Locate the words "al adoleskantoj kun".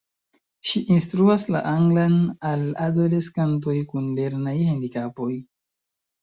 2.53-4.09